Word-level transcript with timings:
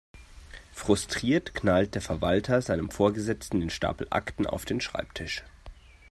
Frustriert 0.73 1.53
knallt 1.53 1.93
der 1.93 2.01
Verwalter 2.01 2.63
seinem 2.63 2.89
Vorgesetzten 2.89 3.59
den 3.59 3.69
Stapel 3.69 4.07
Akten 4.09 4.47
auf 4.47 4.65
den 4.65 4.81
Schreibtisch. 4.81 5.43